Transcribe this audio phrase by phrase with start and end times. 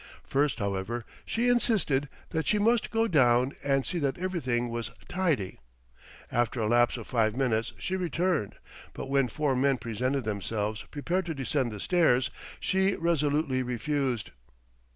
[0.23, 5.59] First, however, she insisted that she must go down and see that everything was tidy.
[6.31, 8.55] After a lapse of five minutes she returned;
[8.93, 14.31] but when four men presented themselves prepared to descend the stairs, she resolutely refused.